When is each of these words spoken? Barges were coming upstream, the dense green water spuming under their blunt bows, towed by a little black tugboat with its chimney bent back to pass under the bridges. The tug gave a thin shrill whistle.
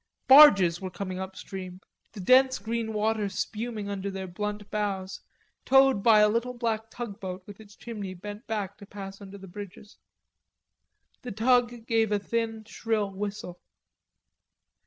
Barges 0.27 0.81
were 0.81 0.89
coming 0.89 1.19
upstream, 1.19 1.79
the 2.13 2.19
dense 2.19 2.57
green 2.57 2.91
water 2.91 3.29
spuming 3.29 3.87
under 3.87 4.09
their 4.09 4.25
blunt 4.25 4.67
bows, 4.71 5.21
towed 5.63 6.01
by 6.01 6.21
a 6.21 6.27
little 6.27 6.55
black 6.57 6.89
tugboat 6.89 7.45
with 7.45 7.59
its 7.59 7.75
chimney 7.75 8.15
bent 8.15 8.47
back 8.47 8.79
to 8.79 8.87
pass 8.87 9.21
under 9.21 9.37
the 9.37 9.47
bridges. 9.47 9.99
The 11.21 11.31
tug 11.31 11.85
gave 11.85 12.11
a 12.11 12.17
thin 12.17 12.63
shrill 12.65 13.11
whistle. 13.11 13.61